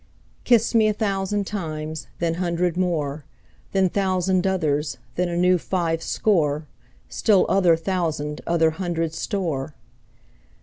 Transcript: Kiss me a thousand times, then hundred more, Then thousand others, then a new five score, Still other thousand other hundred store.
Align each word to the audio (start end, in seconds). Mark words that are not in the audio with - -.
Kiss 0.45 0.73
me 0.73 0.87
a 0.87 0.93
thousand 0.93 1.45
times, 1.45 2.07
then 2.17 2.33
hundred 2.41 2.75
more, 2.75 3.23
Then 3.71 3.87
thousand 3.87 4.47
others, 4.47 4.97
then 5.13 5.29
a 5.29 5.37
new 5.37 5.59
five 5.59 6.01
score, 6.01 6.65
Still 7.07 7.45
other 7.47 7.75
thousand 7.75 8.41
other 8.47 8.71
hundred 8.71 9.13
store. 9.13 9.75